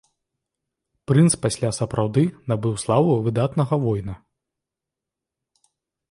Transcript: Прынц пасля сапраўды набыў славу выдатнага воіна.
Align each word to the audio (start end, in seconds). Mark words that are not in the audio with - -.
Прынц 1.09 1.33
пасля 1.43 1.69
сапраўды 1.79 2.23
набыў 2.51 2.73
славу 2.83 3.11
выдатнага 3.27 3.73
воіна. 3.83 4.17